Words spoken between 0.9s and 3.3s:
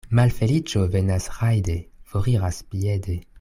venas rajde, foriras piede.